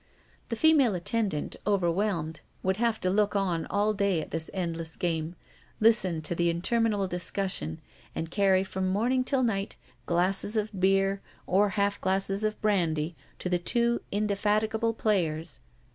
The 0.49 0.55
female 0.55 0.95
attendant, 0.95 1.57
overwhelmed, 1.67 2.41
would 2.63 2.77
have 2.77 2.99
to 3.01 3.11
look 3.11 3.35
on 3.35 3.67
all 3.67 3.93
day 3.93 4.19
at 4.19 4.31
this 4.31 4.49
endless 4.51 4.95
game, 4.95 5.35
listen 5.79 6.23
to 6.23 6.33
the 6.33 6.49
interminable 6.49 7.07
discussion, 7.07 7.79
and 8.15 8.31
carry 8.31 8.63
from 8.63 8.87
morning 8.89 9.23
till 9.23 9.43
night 9.43 9.75
glasses 10.07 10.55
of 10.55 10.71
beer 10.79 11.21
or 11.45 11.69
half 11.77 12.01
glasses 12.01 12.43
of 12.43 12.59
brandy 12.63 13.15
to 13.37 13.47
the 13.47 13.59
two 13.59 14.01
indefatigable 14.11 14.95
players. 14.95 15.59